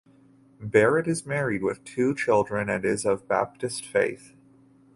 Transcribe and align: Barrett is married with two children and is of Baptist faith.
Barrett 0.59 1.05
is 1.07 1.27
married 1.27 1.61
with 1.61 1.83
two 1.83 2.15
children 2.15 2.69
and 2.71 2.83
is 2.83 3.05
of 3.05 3.27
Baptist 3.27 3.85
faith. 3.85 4.33